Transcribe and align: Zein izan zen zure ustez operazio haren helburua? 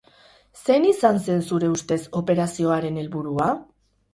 Zein 0.61 0.87
izan 0.91 1.19
zen 1.27 1.45
zure 1.49 1.69
ustez 1.75 1.99
operazio 2.23 2.75
haren 2.79 2.99
helburua? 3.03 3.53